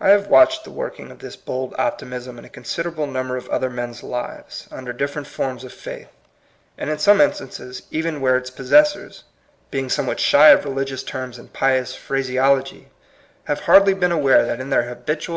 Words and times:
I 0.00 0.08
have 0.08 0.26
watched 0.26 0.64
the 0.64 0.72
working 0.72 1.12
of 1.12 1.20
this 1.20 1.36
bold 1.36 1.72
optimism 1.78 2.36
in 2.36 2.44
a 2.44 2.48
considerable 2.48 3.06
number 3.06 3.36
of 3.36 3.48
other 3.48 3.70
men's 3.70 4.02
lives, 4.02 4.66
under 4.72 4.92
different 4.92 5.28
forms 5.28 5.62
of 5.62 5.72
faith, 5.72 6.08
and 6.76 6.90
in 6.90 6.98
some 6.98 7.20
instances 7.20 7.82
even 7.92 8.20
where 8.20 8.36
its 8.36 8.50
possessors, 8.50 9.22
being 9.70 9.88
somewhat 9.88 10.18
shy 10.18 10.48
of 10.48 10.64
re 10.64 10.72
ligious 10.72 11.04
terms 11.04 11.38
and 11.38 11.52
pious 11.52 11.94
phraseology, 11.94 12.88
have 13.44 13.60
hardly 13.60 13.94
been 13.94 14.10
aware 14.10 14.44
that 14.44 14.58
in 14.60 14.70
their 14.70 14.82
habitual 14.82 15.36